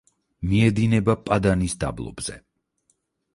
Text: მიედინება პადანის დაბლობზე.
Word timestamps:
მიედინება 0.53 1.15
პადანის 1.27 1.77
დაბლობზე. 1.85 2.39